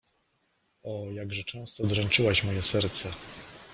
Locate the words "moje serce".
2.43-3.09